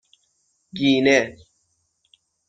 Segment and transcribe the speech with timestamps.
[0.77, 1.17] گینه